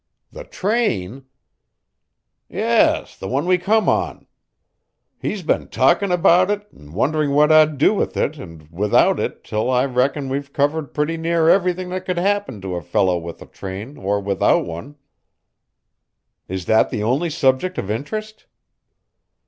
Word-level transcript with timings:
"The 0.31 0.45
train?" 0.45 1.25
"Yes; 2.49 3.15
the 3.15 3.27
one 3.27 3.45
we 3.45 3.59
come 3.59 3.87
on. 3.87 4.25
He's 5.19 5.43
been 5.43 5.67
talking 5.67 6.11
about 6.11 6.49
it, 6.49 6.67
and 6.71 6.91
wondering 6.95 7.33
what 7.35 7.51
I'd 7.51 7.77
do 7.77 7.93
with 7.93 8.17
it 8.17 8.35
and 8.39 8.67
without 8.71 9.19
it 9.19 9.43
till 9.43 9.69
I 9.69 9.85
reckon 9.85 10.27
we've 10.27 10.51
covered 10.53 10.95
pretty 10.95 11.17
near 11.17 11.49
everything 11.49 11.89
that 11.89 12.05
could 12.05 12.17
happen 12.17 12.61
to 12.61 12.77
a 12.77 12.81
fellow 12.81 13.19
with 13.19 13.43
a 13.43 13.45
train 13.45 13.95
or 13.95 14.19
without 14.19 14.65
one." 14.65 14.95
"Is 16.47 16.65
that 16.65 16.89
the 16.89 17.03
only 17.03 17.29
subject 17.29 17.77
of 17.77 17.91
interest?" 17.91 18.47